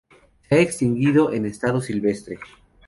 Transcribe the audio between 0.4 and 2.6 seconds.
Se ha extinguido en estado silvestre.